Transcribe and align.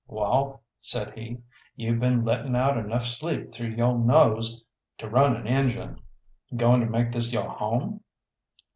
"Wall," 0.07 0.63
said 0.81 1.13
he, 1.15 1.37
"you've 1.75 1.99
been 1.99 2.25
letting 2.25 2.55
out 2.55 2.75
enough 2.75 3.05
sleep 3.05 3.51
through 3.53 3.67
yo' 3.75 3.97
nose 3.97 4.63
to 4.97 5.07
run 5.07 5.35
an 5.35 5.45
engine. 5.45 6.01
Goin' 6.57 6.79
to 6.79 6.87
make 6.87 7.11
this 7.11 7.31
yo' 7.31 7.47
home?" 7.47 8.01